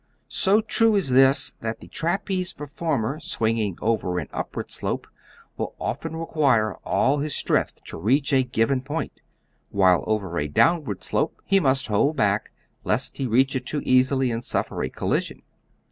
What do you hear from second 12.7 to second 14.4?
lest he reach it too easily